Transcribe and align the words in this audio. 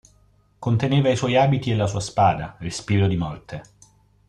Conteneva 0.57 1.09
i 1.11 1.15
suoi 1.15 1.35
abiti 1.37 1.69
e 1.69 1.75
la 1.75 1.85
sua 1.85 1.99
spada, 1.99 2.55
Respiro 2.57 3.05
di 3.05 3.17
morte. 3.17 3.61